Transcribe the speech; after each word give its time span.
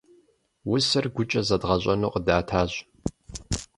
Усэр 0.73 1.05
гукӏэ 1.15 1.41
зэдгъэщӏэну 1.47 2.13
къыдатащ. 2.13 2.71